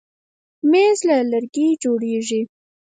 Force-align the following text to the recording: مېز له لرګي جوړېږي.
مېز 0.69 0.99
له 1.09 1.17
لرګي 1.31 1.67
جوړېږي. 1.83 2.41